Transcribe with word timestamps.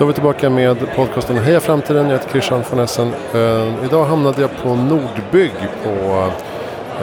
Då 0.00 0.04
är 0.04 0.08
vi 0.08 0.14
tillbaka 0.14 0.50
med 0.50 0.94
podcasten 0.96 1.36
Heja 1.38 1.60
Framtiden. 1.60 2.04
Jag 2.10 2.12
heter 2.12 2.30
Christian 2.30 2.62
von 2.70 2.78
Essen. 2.80 3.12
Eh, 3.34 3.84
idag 3.84 4.04
hamnade 4.04 4.40
jag 4.40 4.50
på 4.62 4.74
Nordbygg 4.74 5.52
på 5.84 6.28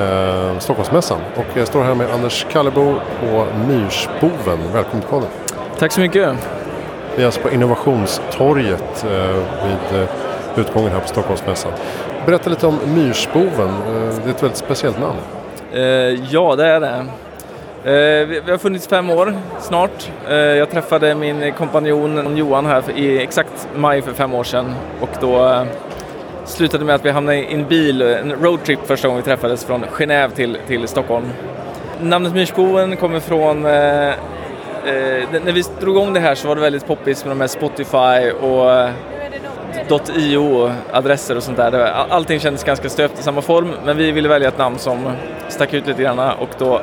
eh, 0.02 0.60
Stockholmsmässan. 0.60 1.20
Och 1.36 1.46
jag 1.54 1.68
står 1.68 1.84
här 1.84 1.96
med 1.96 2.12
Anders 2.12 2.46
Kallebo 2.52 2.96
på 3.20 3.46
Myrsboven. 3.68 4.60
Välkommen 4.74 5.02
till 5.02 5.10
podden. 5.10 5.30
Tack 5.80 5.92
så 5.92 6.00
mycket. 6.00 6.36
Vi 7.16 7.22
är 7.22 7.26
alltså 7.26 7.42
på 7.42 7.50
Innovationstorget 7.50 9.06
eh, 9.06 9.44
vid 9.66 10.02
eh, 10.02 10.10
utgången 10.56 10.92
här 10.92 11.00
på 11.00 11.08
Stockholmsmässan. 11.08 11.72
Berätta 12.26 12.50
lite 12.50 12.68
om 12.68 12.80
Myrsboven. 12.96 13.70
Eh, 13.70 14.16
det 14.24 14.30
är 14.30 14.30
ett 14.30 14.44
väldigt 14.44 14.58
speciellt 14.58 15.00
namn. 15.00 15.20
Eh, 15.74 15.82
ja, 16.32 16.56
det 16.56 16.68
är 16.68 16.80
det. 16.80 17.06
Eh, 17.84 18.28
vi, 18.28 18.52
har 18.52 18.58
funnits 18.58 18.88
fem 18.88 19.10
år 19.10 19.34
snart. 19.60 20.12
Eh, 20.30 20.36
jag 20.36 20.72
träffade 20.72 21.16
min 21.16 21.54
kompanjon 21.54 22.38
Johan 22.38 22.66
här 22.66 22.84
i 22.96 23.24
exakt 23.24 23.68
maj 23.76 24.02
för 24.02 24.14
fem 24.14 24.34
år 24.34 24.44
sedan 24.44 24.76
och 25.02 25.10
då 25.22 25.48
eh, 25.48 25.64
slutade 26.46 26.86
med 26.86 26.96
att 26.96 27.06
vi 27.06 27.10
hamnade 27.10 27.38
i 27.38 27.54
en 27.54 27.68
bil, 27.68 28.02
en 28.02 28.32
roadtrip 28.32 28.80
första 28.88 29.08
gången 29.08 29.24
vi 29.24 29.26
träffades 29.26 29.66
från 29.66 29.84
Genève 29.84 30.30
till, 30.30 30.58
till 30.68 30.88
Stockholm. 30.88 31.26
Namnet 32.02 32.34
Myrsboen 32.34 32.98
kommer 32.98 33.20
från 33.20 33.66
eh, 33.66 34.14
när 35.44 35.52
vi 35.52 35.64
drog 35.80 35.96
igång 35.96 36.14
det 36.14 36.20
här 36.20 36.36
så 36.36 36.48
var 36.48 36.56
det 36.56 36.62
väldigt 36.62 36.88
poppis 36.88 37.26
med 37.26 37.32
de 37.32 37.42
här 37.42 37.48
Spotify 37.48 38.32
och 38.32 38.90
.io-adresser 40.16 41.38
och 41.38 41.44
sånt 41.44 41.58
där. 41.58 41.74
Allting 42.10 42.40
kändes 42.40 42.64
ganska 42.64 42.90
stöpt 42.90 43.20
i 43.20 43.24
samma 43.24 43.42
form, 43.42 43.74
men 43.86 43.98
vi 43.98 44.12
ville 44.12 44.30
välja 44.30 44.48
ett 44.48 44.58
namn 44.58 44.78
som 44.78 45.12
stack 45.50 45.74
ut 45.74 45.88
lite 45.88 46.02
grann 46.02 46.20
och 46.20 46.50
då 46.58 46.82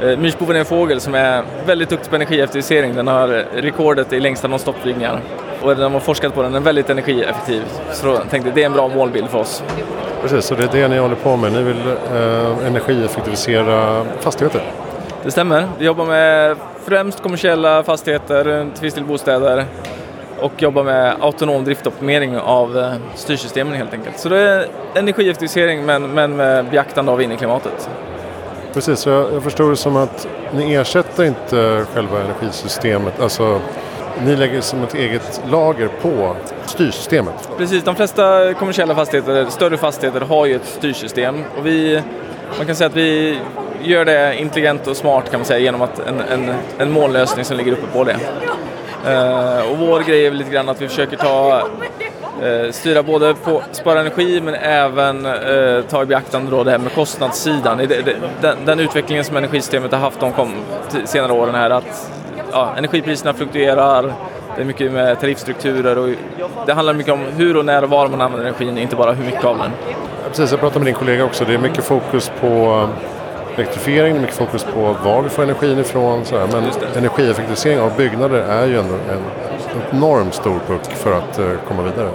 Myrsboven 0.00 0.56
är 0.56 0.60
en 0.60 0.66
fågel 0.66 1.00
som 1.00 1.14
är 1.14 1.42
väldigt 1.66 1.88
duktig 1.88 2.10
på 2.10 2.16
energieffektivisering. 2.16 2.94
Den 2.94 3.08
har 3.08 3.28
rekordet 3.54 4.12
i 4.12 4.20
längsta 4.20 4.48
non-stop-flygningar 4.48 5.20
och 5.62 5.76
de 5.76 5.92
har 5.92 6.00
forskat 6.00 6.34
på 6.34 6.42
den, 6.42 6.52
den 6.52 6.62
är 6.62 6.64
väldigt 6.64 6.90
energieffektiv. 6.90 7.62
Så 7.92 8.06
då 8.06 8.16
tänkte 8.16 8.48
jag 8.48 8.54
det 8.54 8.62
är 8.62 8.66
en 8.66 8.72
bra 8.72 8.88
målbild 8.88 9.28
för 9.28 9.38
oss. 9.38 9.62
Precis, 10.22 10.44
så 10.44 10.54
det 10.54 10.64
är 10.64 10.68
det 10.72 10.88
ni 10.88 10.98
håller 10.98 11.14
på 11.14 11.36
med. 11.36 11.52
Ni 11.52 11.62
vill 11.62 11.86
eh, 12.14 12.66
energieffektivisera 12.66 14.04
fastigheter. 14.20 14.62
Det 15.22 15.30
stämmer. 15.30 15.68
Vi 15.78 15.84
jobbar 15.84 16.04
med 16.04 16.56
främst 16.84 17.22
kommersiella 17.22 17.82
fastigheter, 17.82 18.66
till 18.74 18.82
viss 18.82 18.94
del 18.94 19.04
bostäder 19.04 19.64
och 20.40 20.62
jobbar 20.62 20.82
med 20.82 21.14
autonom 21.20 21.64
driftoptimering 21.64 22.38
av 22.38 22.78
eh, 22.78 22.92
styrsystemen 23.14 23.74
helt 23.74 23.92
enkelt. 23.92 24.18
Så 24.18 24.28
det 24.28 24.38
är 24.38 24.66
energieffektivisering 24.94 25.86
men, 25.86 26.10
men 26.14 26.36
med 26.36 26.64
beaktande 26.64 27.12
av 27.12 27.22
innerklimatet. 27.22 27.90
Precis, 28.76 28.98
så 28.98 29.10
jag, 29.10 29.34
jag 29.34 29.42
förstår 29.42 29.70
det 29.70 29.76
som 29.76 29.96
att 29.96 30.28
ni 30.54 30.74
ersätter 30.74 31.24
inte 31.24 31.86
själva 31.94 32.20
energisystemet. 32.20 33.20
Alltså, 33.20 33.60
ni 34.24 34.36
lägger 34.36 34.60
som 34.60 34.82
ett 34.82 34.94
eget 34.94 35.40
lager 35.50 35.88
på 36.02 36.36
styrsystemet. 36.66 37.48
Precis, 37.58 37.84
de 37.84 37.96
flesta 37.96 38.54
kommersiella 38.54 38.94
fastigheter, 38.94 39.46
större 39.50 39.76
fastigheter 39.76 40.20
har 40.20 40.46
ju 40.46 40.56
ett 40.56 40.66
styrsystem 40.66 41.44
och 41.58 41.66
vi, 41.66 42.02
man 42.58 42.66
kan 42.66 42.76
säga 42.76 42.88
att 42.88 42.96
vi 42.96 43.38
gör 43.82 44.04
det 44.04 44.40
intelligent 44.40 44.86
och 44.86 44.96
smart 44.96 45.30
kan 45.30 45.40
man 45.40 45.44
säga 45.44 45.58
genom 45.58 45.82
att 45.82 45.98
en, 45.98 46.20
en, 46.20 46.54
en 46.78 46.90
mållösning 46.92 47.44
som 47.44 47.56
ligger 47.56 47.72
uppe 47.72 47.86
på 47.92 48.04
det. 48.04 48.16
Uh, 49.06 49.70
och 49.70 49.78
vår 49.78 50.00
grej 50.00 50.26
är 50.26 50.30
väl 50.30 50.38
lite 50.38 50.50
grann 50.50 50.68
att 50.68 50.82
vi 50.82 50.88
försöker 50.88 51.16
ta 51.16 51.68
styra 52.70 53.02
både 53.02 53.34
på 53.34 53.62
spara 53.72 54.00
energi 54.00 54.40
men 54.40 54.54
även 54.54 55.26
eh, 55.26 55.82
ta 55.88 56.02
i 56.02 56.06
beaktande 56.06 56.50
då 56.50 56.64
det 56.64 56.70
här 56.70 56.78
med 56.78 56.92
kostnadssidan. 56.92 57.88
Den, 58.40 58.56
den 58.64 58.80
utvecklingen 58.80 59.24
som 59.24 59.36
energisystemet 59.36 59.92
har 59.92 59.98
haft 59.98 60.20
de 60.20 60.32
kom, 60.32 60.52
senare 61.04 61.32
åren 61.32 61.54
här 61.54 61.70
att 61.70 62.10
ja, 62.52 62.74
energipriserna 62.76 63.34
fluktuerar, 63.34 64.12
det 64.56 64.62
är 64.62 64.64
mycket 64.64 64.92
med 64.92 65.20
tariffstrukturer 65.20 65.98
och 65.98 66.08
det 66.66 66.72
handlar 66.72 66.94
mycket 66.94 67.12
om 67.12 67.20
hur 67.36 67.56
och 67.56 67.64
när 67.64 67.84
och 67.84 67.90
var 67.90 68.08
man 68.08 68.20
använder 68.20 68.48
energin, 68.48 68.78
inte 68.78 68.96
bara 68.96 69.12
hur 69.12 69.24
mycket 69.24 69.44
av 69.44 69.58
den. 69.58 69.70
Precis, 70.28 70.50
jag 70.50 70.60
pratade 70.60 70.78
med 70.78 70.86
din 70.86 70.94
kollega 70.94 71.24
också. 71.24 71.44
Det 71.44 71.54
är 71.54 71.58
mycket 71.58 71.84
fokus 71.84 72.32
på 72.40 72.88
elektrifiering, 73.54 74.12
det 74.12 74.18
är 74.18 74.20
mycket 74.20 74.36
fokus 74.36 74.64
på 74.64 74.96
var 75.04 75.22
vi 75.22 75.28
får 75.28 75.42
energin 75.42 75.78
ifrån. 75.78 76.24
Så 76.24 76.38
här. 76.38 76.46
Men 76.46 76.64
energieffektivisering 76.96 77.80
av 77.80 77.96
byggnader 77.96 78.38
är 78.38 78.66
ju 78.66 78.78
ändå 78.78 78.94
en 78.94 79.45
enormt 79.92 80.34
stor 80.34 80.60
puck 80.66 80.84
för 80.84 81.12
att 81.12 81.38
eh, 81.38 81.50
komma 81.68 81.82
vidare. 81.82 82.10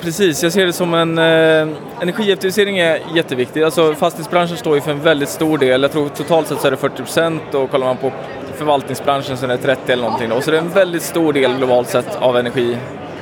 Precis, 0.00 0.42
jag 0.42 0.52
ser 0.52 0.66
det 0.66 0.72
som 0.72 0.94
en... 0.94 1.18
Eh, 1.18 1.68
energieffektivisering 2.00 2.78
är 2.78 3.00
jätteviktig. 3.14 3.62
Alltså 3.62 3.94
fastighetsbranschen 3.94 4.56
står 4.56 4.74
ju 4.74 4.80
för 4.80 4.90
en 4.90 5.00
väldigt 5.00 5.28
stor 5.28 5.58
del. 5.58 5.82
Jag 5.82 5.92
tror 5.92 6.08
totalt 6.08 6.46
sett 6.46 6.60
så 6.60 6.66
är 6.66 6.70
det 6.70 6.76
40 6.76 6.96
procent 6.96 7.54
och 7.54 7.70
kollar 7.70 7.86
man 7.86 7.96
på 7.96 8.12
förvaltningsbranschen 8.54 9.36
så 9.36 9.44
är 9.44 9.48
det 9.48 9.56
30 9.56 9.92
eller 9.92 10.02
någonting. 10.02 10.28
Då. 10.28 10.40
Så 10.40 10.50
det 10.50 10.56
är 10.56 10.60
en 10.60 10.68
väldigt 10.68 11.02
stor 11.02 11.32
del 11.32 11.56
globalt 11.56 11.88
sett 11.88 12.16
av 12.16 12.36
energi 12.36 12.76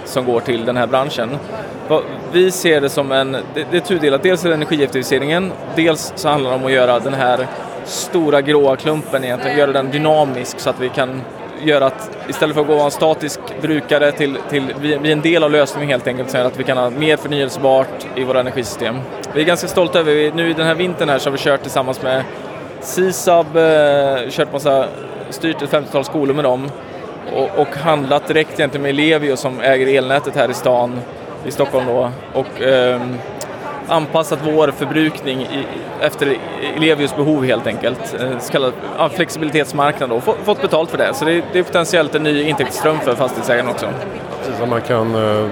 som 0.05 0.25
går 0.25 0.41
till 0.41 0.65
den 0.65 0.77
här 0.77 0.87
branschen. 0.87 1.31
Vi 2.33 2.50
ser 2.50 2.81
det 2.81 2.89
som 2.89 3.12
en... 3.12 3.33
Det, 3.33 3.67
det 3.71 3.77
är 3.77 3.81
tudelat. 3.81 4.23
Dels 4.23 4.44
är 4.44 4.49
det 4.49 4.55
energieffektiviseringen, 4.55 5.53
dels 5.77 6.12
så 6.17 6.28
handlar 6.28 6.50
det 6.50 6.56
om 6.56 6.67
att 6.67 6.73
göra 6.73 6.99
den 6.99 7.15
här 7.15 7.47
stora 7.84 8.43
gråa 8.43 8.77
klumpen 8.77 9.25
egentligen, 9.25 9.59
göra 9.59 9.73
den 9.73 9.91
dynamisk 9.91 10.61
så 10.61 10.71
att 10.71 10.81
vi 10.81 10.89
kan 10.89 11.21
gör 11.66 11.80
att 11.80 12.10
istället 12.28 12.54
för 12.54 12.60
att 12.60 12.66
gå 12.66 12.72
och 12.72 12.78
vara 12.78 12.86
en 12.86 12.91
statisk 12.91 13.41
brukare 13.60 14.12
till, 14.12 14.38
till 14.50 14.75
bli 14.80 15.12
en 15.12 15.20
del 15.20 15.44
av 15.44 15.50
lösningen 15.50 15.91
helt 15.91 16.06
enkelt, 16.06 16.30
så 16.30 16.38
att 16.38 16.60
vi 16.60 16.64
kan 16.64 16.76
ha 16.76 16.91
mer 16.91 17.16
förnyelsebart 17.16 18.06
i 18.16 18.25
våra 18.25 18.41
energisystem. 18.41 18.97
Vi 19.34 19.41
är 19.41 19.44
ganska 19.44 19.69
stolta 19.69 19.98
över, 19.98 20.32
nu 20.36 20.52
den 20.52 20.66
här 20.66 20.75
vintern 20.75 21.08
här 21.08 21.19
så 21.19 21.30
har 21.30 21.36
vi 21.36 21.42
kört 21.42 21.62
tillsammans 21.62 22.02
med 22.02 22.25
Sisab, 22.80 23.56
eh, 23.56 24.30
kört 24.30 24.52
massa, 24.52 24.86
styrt 25.30 25.62
ett 25.62 25.70
50-tal 25.70 26.04
skolor 26.04 26.34
med 26.34 26.44
dem 26.44 26.70
och, 27.32 27.58
och 27.58 27.76
handlat 27.76 28.28
direkt 28.28 28.60
egentligen 28.60 28.82
med 28.82 28.91
Ellevio 28.91 29.36
som 29.36 29.60
äger 29.60 29.98
elnätet 29.98 30.36
här 30.36 30.50
i 30.50 30.54
stan, 30.54 31.00
i 31.46 31.50
Stockholm 31.50 31.86
då. 31.86 32.10
Och, 32.32 32.62
eh, 32.62 33.00
anpassat 33.89 34.39
vår 34.45 34.69
förbrukning 34.77 35.41
i, 35.43 35.67
efter 36.00 36.37
Elevius 36.77 37.17
behov 37.17 37.45
helt 37.45 37.67
enkelt. 37.67 38.15
Eh, 38.21 38.39
Så 38.39 38.53
kallad 38.53 38.72
ja, 38.99 39.09
flexibilitetsmarknad 39.09 40.12
och 40.12 40.25
få, 40.25 40.34
fått 40.45 40.62
betalt 40.62 40.91
för 40.91 40.99
det. 40.99 41.15
Så 41.15 41.25
det, 41.25 41.43
det 41.53 41.59
är 41.59 41.62
potentiellt 41.62 42.15
en 42.15 42.23
ny 42.23 42.43
intäktsström 42.43 42.99
för 43.00 43.15
fastighetsägarna 43.15 43.71
också. 43.71 43.87
Precis, 44.47 44.67
man 44.71 44.81
kan 44.81 45.15
eh, 45.15 45.47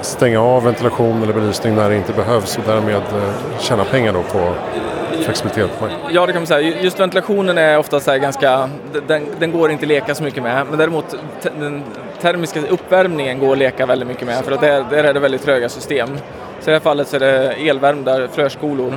stänga 0.00 0.40
av 0.42 0.64
ventilation 0.64 1.22
eller 1.22 1.32
belysning 1.32 1.74
när 1.74 1.90
det 1.90 1.96
inte 1.96 2.12
behövs 2.12 2.58
och 2.58 2.64
därmed 2.66 2.94
eh, 2.94 3.58
tjäna 3.60 3.84
pengar 3.84 4.12
då 4.12 4.22
på 4.22 4.52
flexibilitet. 5.24 5.70
Ja, 6.10 6.26
det 6.26 6.32
kan 6.32 6.42
man 6.42 6.46
säga. 6.46 6.80
Just 6.80 7.00
ventilationen 7.00 7.58
är 7.58 7.78
ofta 7.78 8.00
så 8.00 8.10
här 8.10 8.18
ganska, 8.18 8.70
den, 9.06 9.26
den 9.38 9.52
går 9.52 9.70
inte 9.70 9.84
att 9.84 9.88
leka 9.88 10.14
så 10.14 10.22
mycket 10.22 10.42
med. 10.42 10.66
Men 10.70 10.78
däremot 10.78 11.16
den 11.58 11.82
termiska 12.20 12.60
uppvärmningen 12.60 13.38
går 13.38 13.52
att 13.52 13.58
leka 13.58 13.86
väldigt 13.86 14.08
mycket 14.08 14.26
med 14.26 14.44
för 14.44 14.52
att 14.52 14.60
där, 14.60 14.84
där 14.90 15.04
är 15.04 15.14
det 15.14 15.20
väldigt 15.20 15.44
tröga 15.44 15.68
system. 15.68 16.08
Så 16.60 16.70
i 16.70 16.72
det 16.72 16.72
här 16.72 16.80
fallet 16.80 17.08
så 17.08 17.16
är 17.16 17.20
det 17.20 17.52
elvärmda 17.52 18.28
fröskolor 18.28 18.94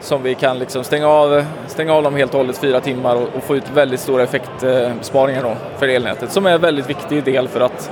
som 0.00 0.22
vi 0.22 0.34
kan 0.34 0.58
liksom 0.58 0.84
stänga, 0.84 1.08
av, 1.08 1.44
stänga 1.66 1.94
av 1.94 2.02
dem 2.02 2.16
helt 2.16 2.32
och 2.34 2.38
hållet 2.38 2.58
fyra 2.58 2.80
timmar 2.80 3.16
och, 3.16 3.28
och 3.36 3.42
få 3.42 3.56
ut 3.56 3.70
väldigt 3.74 4.00
stora 4.00 4.22
effektbesparingar 4.22 5.42
då 5.42 5.56
för 5.78 5.88
elnätet 5.88 6.32
som 6.32 6.46
är 6.46 6.50
en 6.50 6.60
väldigt 6.60 6.90
viktig 6.90 7.24
del 7.24 7.48
för 7.48 7.60
att 7.60 7.90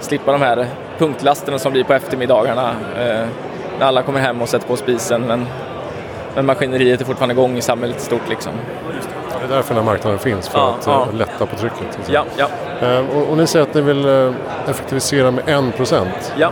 slippa 0.00 0.32
de 0.32 0.42
här 0.42 0.66
punktlasterna 0.98 1.58
som 1.58 1.72
blir 1.72 1.84
på 1.84 1.94
eftermiddagarna 1.94 2.70
eh, 2.98 3.26
när 3.78 3.86
alla 3.86 4.02
kommer 4.02 4.20
hem 4.20 4.42
och 4.42 4.48
sätter 4.48 4.66
på 4.66 4.76
spisen 4.76 5.22
men, 5.22 5.46
men 6.34 6.46
maskineriet 6.46 7.00
är 7.00 7.04
fortfarande 7.04 7.32
igång 7.32 7.56
i 7.56 7.62
samhället 7.62 7.96
i 7.96 8.00
stort 8.00 8.28
liksom. 8.28 8.52
Det 9.40 9.44
är 9.52 9.56
därför 9.56 9.74
den 9.74 9.84
här 9.84 9.92
marknaden 9.92 10.18
finns, 10.18 10.48
för 10.48 10.58
Ja, 10.58 10.76
att 10.80 10.86
eh, 10.86 10.92
ja. 10.92 11.06
lätta 11.18 11.46
på 11.46 11.56
trycket. 11.56 11.78
säga. 12.06 12.24
Ja, 12.36 12.46
ja. 12.80 12.88
Eh, 12.88 13.16
och, 13.16 13.30
och 13.30 13.36
ni 13.36 13.46
säger 13.46 13.62
att 13.62 13.74
ni 13.74 13.80
vill 13.80 14.04
eh, 14.08 14.32
effektivisera 14.70 15.30
med 15.30 15.44
1%. 15.44 16.06
Ja. 16.36 16.50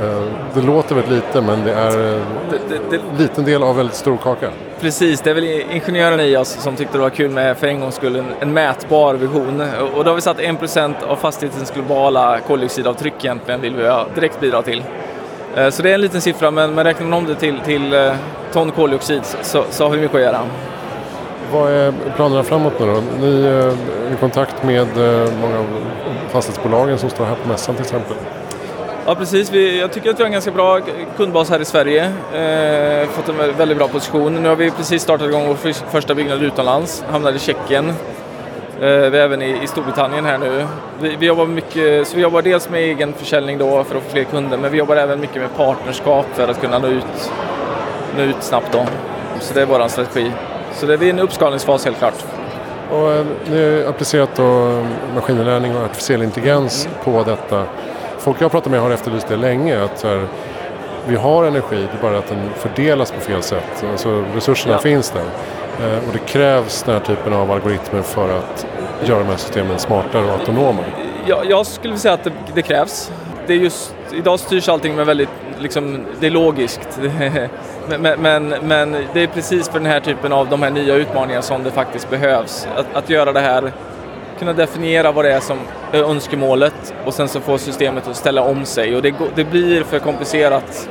Det 0.54 0.60
låter 0.60 0.94
väldigt 0.94 1.12
lite 1.12 1.40
men 1.40 1.64
det 1.64 1.72
är 1.72 1.98
en 1.98 3.18
liten 3.18 3.44
del 3.44 3.62
av 3.62 3.76
väldigt 3.76 3.96
stor 3.96 4.16
kaka. 4.16 4.48
Precis, 4.80 5.20
det 5.20 5.30
är 5.30 5.34
väl 5.34 5.44
ingenjören 5.44 6.20
i 6.20 6.36
oss 6.36 6.48
som 6.48 6.76
tyckte 6.76 6.96
det 6.98 7.02
var 7.02 7.10
kul 7.10 7.30
med 7.30 7.56
för 7.56 7.66
en 7.66 7.80
gångs 7.80 7.94
skull 7.94 8.16
en, 8.16 8.26
en 8.40 8.52
mätbar 8.52 9.14
vision. 9.14 9.62
Och, 9.96 10.04
då 10.04 10.10
har 10.10 10.14
vi 10.14 10.20
satt 10.20 10.38
1% 10.38 10.94
av 11.08 11.16
fastighetens 11.16 11.70
globala 11.70 12.40
koldioxidavtryck 12.46 13.14
egentligen 13.24 13.60
vill 13.60 13.76
vi 13.76 13.90
direkt 14.14 14.40
bidra 14.40 14.62
till. 14.62 14.82
Så 15.70 15.82
det 15.82 15.90
är 15.90 15.94
en 15.94 16.00
liten 16.00 16.20
siffra 16.20 16.50
men, 16.50 16.74
men 16.74 16.84
räknar 16.84 17.06
man 17.06 17.18
om 17.18 17.26
det 17.26 17.34
till, 17.34 17.60
till 17.64 18.10
ton 18.52 18.70
koldioxid 18.70 19.20
så, 19.42 19.64
så 19.70 19.84
har 19.84 19.90
vi 19.90 20.00
mycket 20.00 20.14
att 20.14 20.22
göra. 20.22 20.40
Vad 21.52 21.72
är 21.72 21.92
planerna 22.16 22.42
framåt 22.42 22.72
nu 22.80 22.86
då? 22.86 23.02
Ni 23.20 23.44
eh, 23.44 23.54
är 23.54 24.12
i 24.12 24.16
kontakt 24.20 24.62
med 24.62 24.80
eh, 24.80 25.32
många 25.40 25.58
av 25.58 25.66
fastighetsbolagen 26.30 26.98
som 26.98 27.10
står 27.10 27.24
här 27.24 27.34
på 27.34 27.48
mässan 27.48 27.74
till 27.74 27.84
exempel. 27.84 28.16
Ja 29.06 29.14
precis, 29.14 29.50
vi, 29.50 29.80
jag 29.80 29.92
tycker 29.92 30.10
att 30.10 30.18
vi 30.18 30.22
har 30.22 30.26
en 30.26 30.32
ganska 30.32 30.50
bra 30.50 30.80
kundbas 31.16 31.50
här 31.50 31.60
i 31.60 31.64
Sverige. 31.64 32.04
Eh, 32.34 33.08
fått 33.08 33.28
en 33.28 33.56
väldigt 33.56 33.78
bra 33.78 33.88
position. 33.88 34.34
Nu 34.34 34.48
har 34.48 34.56
vi 34.56 34.70
precis 34.70 35.02
startat 35.02 35.28
igång 35.28 35.48
vår 35.48 35.72
första 35.90 36.14
byggnad 36.14 36.42
utomlands, 36.42 37.04
hamnade 37.10 37.36
i 37.36 37.40
Tjeckien. 37.40 37.88
Eh, 37.88 37.94
vi 38.80 38.86
är 38.86 39.14
även 39.14 39.42
i, 39.42 39.62
i 39.62 39.66
Storbritannien 39.66 40.24
här 40.24 40.38
nu. 40.38 40.66
Vi, 41.00 41.16
vi 41.16 41.26
jobbar 41.26 41.46
mycket, 41.46 42.08
så 42.08 42.16
vi 42.16 42.22
jobbar 42.22 42.42
dels 42.42 42.70
med 42.70 42.80
egen 42.80 43.12
försäljning 43.12 43.58
då 43.58 43.84
för 43.84 43.96
att 43.96 44.02
få 44.02 44.10
fler 44.10 44.24
kunder, 44.24 44.58
men 44.58 44.72
vi 44.72 44.78
jobbar 44.78 44.96
även 44.96 45.20
mycket 45.20 45.42
med 45.42 45.56
partnerskap 45.56 46.26
för 46.34 46.48
att 46.48 46.60
kunna 46.60 46.78
nå 46.78 46.88
ut, 46.88 47.30
nå 48.16 48.22
ut 48.22 48.42
snabbt 48.42 48.72
då. 48.72 48.86
Så 49.40 49.54
det 49.54 49.62
är 49.62 49.66
vår 49.66 49.88
strategi. 49.88 50.30
Så 50.74 50.86
det 50.86 50.94
är 50.94 51.02
en 51.02 51.18
uppskalningsfas 51.18 51.84
helt 51.84 51.98
klart. 51.98 52.24
Och 52.90 53.12
eh, 53.12 53.84
har 53.84 53.90
applicerat 53.90 54.30
då 54.36 54.82
maskininlärning 55.14 55.76
och 55.76 55.84
artificiell 55.84 56.22
intelligens 56.22 56.88
på 57.04 57.22
detta 57.22 57.64
folk 58.18 58.36
jag 58.40 58.50
pratar 58.50 58.70
med 58.70 58.80
har 58.80 58.90
efterlyst 58.90 59.28
det 59.28 59.36
länge. 59.36 59.84
Att 59.84 60.02
här, 60.02 60.26
vi 61.06 61.16
har 61.16 61.44
energi, 61.44 61.76
det 61.92 61.98
är 61.98 62.02
bara 62.10 62.18
att 62.18 62.28
den 62.28 62.50
fördelas 62.56 63.10
på 63.12 63.20
fel 63.20 63.42
sätt. 63.42 63.84
Alltså 63.92 64.24
resurserna 64.34 64.74
Ja. 64.74 64.78
finns 64.78 65.10
där. 65.10 65.24
Eh, 65.86 65.98
och 65.98 66.12
det 66.12 66.18
krävs 66.18 66.82
den 66.82 66.94
här 66.94 67.00
typen 67.02 67.32
av 67.32 67.50
algoritmer 67.50 68.02
för 68.02 68.38
att 68.38 68.66
göra 69.04 69.18
de 69.18 69.24
här 69.28 69.36
systemen 69.36 69.78
smartare 69.78 70.24
och 70.24 70.30
autonoma. 70.30 70.82
Jag, 71.26 71.50
jag 71.50 71.66
skulle 71.66 71.96
säga 71.96 72.14
att 72.14 72.24
det, 72.24 72.32
det 72.54 72.62
krävs. 72.62 73.12
Det 73.46 73.52
är 73.52 73.56
just, 73.58 73.94
idag 74.12 74.40
styrs 74.40 74.68
allting 74.68 74.94
med 74.96 75.06
väldigt, 75.06 75.28
liksom, 75.62 76.04
det 76.20 76.26
är 76.26 76.30
logiskt. 76.30 77.00
men, 77.98 78.20
men- 78.20 78.54
men, 78.62 78.96
det 79.12 79.22
är 79.22 79.26
precis 79.26 79.68
för 79.68 79.78
den 79.78 79.88
här 79.88 80.00
typen 80.00 80.32
av 80.32 80.48
de 80.48 80.62
här 80.62 80.70
nya 80.70 80.94
utmaningarna 80.94 81.42
som 81.42 81.62
det 81.62 81.70
faktiskt 81.70 82.10
behövs. 82.10 82.68
Att, 82.76 82.86
att 82.94 83.10
göra 83.10 83.32
det 83.32 83.40
här, 83.40 83.72
kunna 84.38 84.52
definiera 84.52 85.12
vad 85.12 85.24
det 85.24 85.32
är 85.32 85.40
som 85.40 85.58
är 85.92 86.02
önskemålet 86.02 86.94
och 87.04 87.14
sen 87.14 87.28
så 87.28 87.40
få 87.40 87.58
systemet 87.58 88.08
att 88.08 88.16
ställa 88.16 88.42
om 88.42 88.64
sig 88.64 88.96
och 88.96 89.02
det, 89.02 89.14
det 89.34 89.44
blir 89.44 89.82
för 89.82 89.98
komplicerat. 89.98 90.88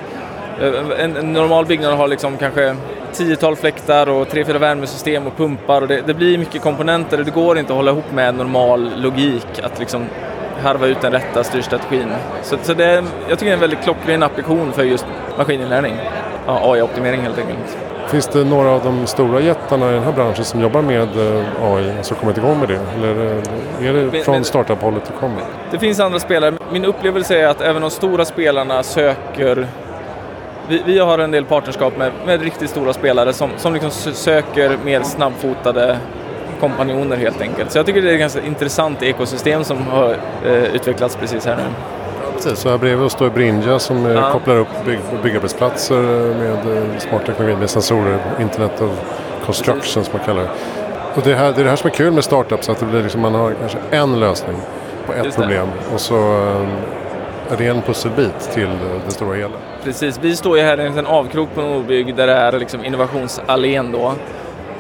Eh, 0.62 1.04
en, 1.04 1.18
en 1.18 1.34
normal 1.34 1.66
byggnad 1.66 1.98
har 1.98 2.08
liksom 2.08 2.38
kanske 2.38 2.76
tiotal 3.14 3.56
fläktar 3.56 4.10
och 4.10 4.30
tre, 4.30 4.46
fyra 4.46 4.60
värmesystem 4.60 5.28
och 5.28 5.38
pumpar 5.38 5.82
och 5.82 5.88
det, 5.88 6.02
det 6.08 6.14
blir 6.14 6.38
mycket 6.38 6.62
komponenter 6.62 7.20
och 7.20 7.26
det 7.26 7.32
går 7.32 7.58
inte 7.58 7.74
att 7.74 7.78
hålla 7.78 7.92
ihop 7.92 8.12
med 8.12 8.36
normal 8.36 8.92
logik 9.02 9.60
att 9.64 9.80
liksom 9.80 10.06
harva 10.62 10.88
ut 10.88 11.02
den 11.02 11.12
rätta 11.12 11.44
styrstrategin. 11.44 12.08
Så, 12.44 12.56
så 12.62 12.74
det, 12.74 12.86
är- 12.86 13.04
jag 13.30 13.40
tycker 13.40 13.46
det 13.46 13.52
är 13.52 13.54
en 13.54 13.60
väldigt 13.60 13.84
klockren 13.84 14.24
applikation 14.24 14.72
för 14.72 14.84
just 14.84 15.06
maskininlärning. 15.38 15.94
Ja, 16.48 16.60
AI-optimering 16.74 17.22
helt 17.22 17.38
enkelt. 17.38 17.78
Finns 18.08 18.28
det 18.28 18.44
några 18.44 18.70
av 18.70 18.84
de 18.84 19.08
stora 19.08 19.40
jättarna 19.42 19.90
i 19.90 19.94
den 19.94 20.04
här 20.04 20.12
branschen 20.12 20.46
som 20.46 20.62
jobbar 20.62 20.82
med 20.82 21.02
eh, 21.02 21.64
AI 21.74 21.94
som 22.02 22.18
kommit 22.18 22.38
igång 22.38 22.60
med 22.60 22.68
det? 22.68 22.80
Eller 22.98 23.26
eh, 23.82 23.88
är 23.90 23.94
det 24.12 24.22
från 24.24 24.44
startup-hållet 24.44 25.04
det 25.06 25.14
kommer? 25.20 25.42
Det 25.72 25.80
finns 25.80 26.00
andra 26.00 26.20
spelare. 26.20 26.54
Min 26.72 26.86
upplevelse 26.86 27.38
är 27.40 27.48
att 27.48 27.62
även 27.62 27.82
de 27.82 27.92
stora 27.92 28.26
spelarna 28.26 28.84
söker 28.84 29.68
vi, 30.68 30.82
vi 30.86 31.00
har 31.00 31.20
en 31.20 31.32
del 31.32 31.46
partnerskap 31.46 31.98
med, 31.98 32.12
med 32.26 32.42
riktigt 32.42 32.70
stora 32.70 32.94
spelare 32.94 33.34
som, 33.34 33.50
som 33.58 33.74
liksom 33.74 33.90
sö- 33.90 34.14
söker 34.14 34.78
mer 34.86 35.02
snabbfotade 35.04 35.98
kompanjoner 36.62 37.18
helt 37.18 37.42
enkelt. 37.42 37.72
Så 37.72 37.78
jag 37.78 37.86
tycker 37.86 38.02
det 38.02 38.10
är 38.10 38.14
ett 38.14 38.20
ganska 38.20 38.42
intressant 38.42 39.04
ekosystem 39.04 39.64
som 39.64 39.78
har 39.88 40.16
eh, 40.46 40.52
utvecklats 40.76 41.16
precis 41.16 41.46
här 41.46 41.56
nu. 41.56 41.64
Precis, 42.36 42.60
så 42.60 42.70
här 42.70 42.78
bredvid 42.78 43.06
oss 43.06 43.14
står 43.14 43.30
Brinja 43.30 43.80
som 43.80 44.06
eh, 44.06 44.12
Ja. 44.12 44.32
kopplar 44.32 44.56
upp 44.56 44.68
bygg, 44.86 45.00
byggarbetsplatser 45.24 45.96
eh, 45.98 46.36
med 46.38 46.78
eh, 46.78 46.84
smart 47.00 47.26
teknologi 47.26 47.56
med 47.60 47.70
sensorer, 47.70 48.20
Internet 48.42 48.82
of 48.82 48.92
Construction 49.46 50.04
som 50.04 50.14
man 50.18 50.26
kallar 50.26 50.42
det. 50.42 50.50
Och 51.16 51.22
det, 51.24 51.36
här, 51.36 51.52
det 51.52 51.60
är 51.60 51.64
det 51.64 51.70
här 51.70 51.76
som 51.78 51.90
är 51.90 51.94
kul 51.94 52.14
med 52.14 52.24
startups, 52.24 52.70
att 52.70 52.80
det 52.80 52.86
blir 52.86 53.02
liksom, 53.04 53.22
man 53.22 53.34
har 53.36 53.54
kanske 53.60 53.78
en 53.92 54.20
lösning 54.20 54.56
på 55.08 55.14
ett 55.14 55.36
problem 55.36 55.68
och 55.94 56.00
så 56.00 56.16
är 57.50 57.58
det 57.58 57.68
en 57.68 57.82
pusselbit 57.82 58.52
till 58.54 58.70
det 59.06 59.12
stora 59.12 59.36
hela. 59.36 59.54
Precis, 59.84 60.20
vi 60.22 60.36
står 60.36 60.58
ju 60.58 60.64
här 60.64 60.82
i 60.82 60.86
en 60.88 61.06
avkrok 61.06 61.50
på 61.56 61.62
Nordbygg 61.62 62.16
där 62.16 62.28
det 62.28 62.34
är 62.34 62.52
liksom 62.60 62.86
innovationsallén 62.86 63.92
då. 63.92 64.14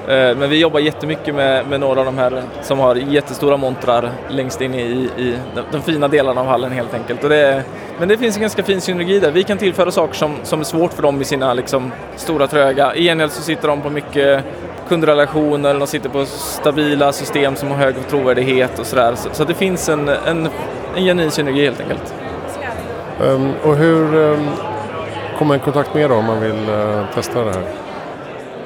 Eh, 0.07 0.37
men 0.37 0.49
vi 0.49 0.59
jobbar 0.59 0.79
jättemycket 0.79 1.35
med, 1.35 1.67
med 1.67 1.79
några 1.79 1.99
av 1.99 2.05
de 2.05 2.17
här 2.17 2.43
som 2.61 2.79
har 2.79 2.95
jättestora 2.95 3.57
montrar 3.57 4.11
längst 4.29 4.61
in 4.61 4.73
i, 4.73 5.09
i 5.17 5.35
de, 5.55 5.61
de 5.71 5.81
fina 5.81 6.07
delarna 6.07 6.41
av 6.41 6.47
hallen 6.47 6.71
helt 6.71 6.93
enkelt. 6.93 7.23
Och 7.23 7.29
det 7.29 7.37
är, 7.37 7.63
men 7.99 8.07
det 8.07 8.17
finns 8.17 8.35
en 8.35 8.41
ganska 8.41 8.63
fin 8.63 8.81
synergi 8.81 9.19
där. 9.19 9.31
Vi 9.31 9.43
kan 9.43 9.57
tillföra 9.57 9.91
saker 9.91 10.13
som, 10.13 10.35
som 10.43 10.59
är 10.59 10.63
svårt 10.63 10.93
för 10.93 11.01
dem 11.01 11.21
i 11.21 11.23
sina 11.23 11.53
liksom, 11.53 11.91
stora 12.15 12.47
tröga. 12.47 12.95
I 12.95 13.03
gengäld 13.03 13.31
så 13.31 13.41
sitter 13.41 13.67
de 13.67 13.81
på 13.81 13.89
mycket 13.89 14.43
kundrelationer, 14.89 15.73
de 15.73 15.87
sitter 15.87 16.09
på 16.09 16.25
stabila 16.25 17.11
system 17.11 17.55
som 17.55 17.71
har 17.71 17.77
hög 17.77 17.95
trovärdighet 18.09 18.79
och 18.79 18.85
sådär. 18.85 19.15
Så, 19.15 19.29
så 19.31 19.43
det 19.43 19.53
finns 19.53 19.89
en, 19.89 20.09
en, 20.09 20.49
en 20.95 21.03
genuin 21.03 21.31
synergi 21.31 21.65
helt 21.65 21.81
enkelt. 21.81 22.13
Um, 23.23 23.53
och 23.63 23.75
hur 23.75 24.15
um, 24.15 24.49
kommer 25.37 25.47
man 25.47 25.57
i 25.57 25.59
kontakt 25.59 25.93
med 25.93 26.03
er 26.03 26.09
då 26.09 26.15
om 26.15 26.25
man 26.25 26.41
vill 26.41 26.69
uh, 26.69 27.03
testa 27.13 27.43
det 27.43 27.51
här? 27.51 27.63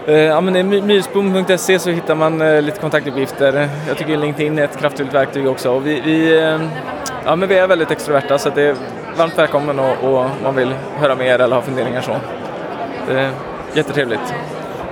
Eh, 0.08 0.16
Ja, 0.16 0.42
men 0.42 0.56
är 0.56 0.64
my- 0.64 0.82
myrsbom.se 0.82 1.80
så 1.80 1.90
hittar 1.90 2.16
man 2.16 2.42
eh, 2.42 2.62
lite 2.62 2.80
kontaktuppgifter. 2.80 3.70
Jag 3.88 3.98
tycker 3.98 4.18
LinkedIn 4.18 4.60
är 4.60 4.64
ett 4.64 4.78
kraftfullt 4.80 5.14
verktyg 5.14 5.48
också. 5.48 5.72
Och 5.72 5.88
vi, 5.88 6.02
vi, 6.02 6.38
eh, 6.44 6.60
ja, 7.26 7.36
men 7.36 7.50
vi 7.50 7.58
är 7.58 7.68
väldigt 7.68 7.92
extroverta 7.92 8.38
så 8.38 8.50
det 8.50 8.62
är 8.62 8.76
varmt 9.18 9.38
välkommen 9.38 9.80
och, 9.80 10.04
och 10.04 10.26
man 10.44 10.56
vill 10.56 10.74
höra 11.00 11.16
mer 11.16 11.40
eller 11.40 11.56
ha 11.56 11.62
funderingar 11.62 12.02
så. 12.02 12.16
Det 13.08 13.20
är 13.20 13.30
jättetrevligt. 13.74 14.34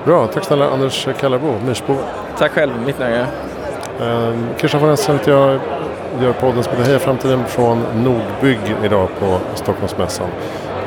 Bra, 0.06 0.28
tack 0.28 0.44
snälla 0.46 0.70
Anders 0.70 1.08
Kallarbo, 1.20 1.54
Myrsbo. 1.66 1.96
Tack 2.38 2.52
själv, 2.52 2.72
mitt 2.86 3.00
nöje. 3.00 3.26
Um, 4.02 4.48
Christian 4.58 4.82
von 4.82 4.90
Essen 4.94 5.18
heter 5.18 5.32
jag, 5.32 5.60
gör 6.22 6.34
podden 6.34 6.64
som 6.64 6.72
heter 6.74 6.86
Heja 6.86 7.00
Framtiden 7.00 7.44
från 7.48 7.84
Nordbygg 7.96 8.60
idag 8.84 9.08
på 9.20 9.38
Stockholmsmässan. 9.56 10.28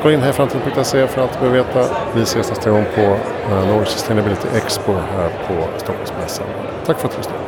Gå 0.07 0.11
in 0.11 0.21
hejaframtiden.se 0.21 1.07
för 1.07 1.21
allt 1.21 1.33
du 1.33 1.39
behöver 1.39 1.57
veta. 1.57 1.85
Vi 2.15 2.21
ses 2.21 2.49
nästa 2.49 2.69
gång 2.69 2.85
på 2.95 3.01
uh, 3.01 3.67
Nordic 3.67 3.89
Sustainability 3.89 4.47
Expo 4.55 4.93
här 4.93 5.29
på 5.47 5.79
Stockholmsmässan. 5.79 6.47
Tack 6.85 6.99
för 6.99 7.07
att 7.07 7.11
du 7.11 7.17
lyssnade. 7.17 7.39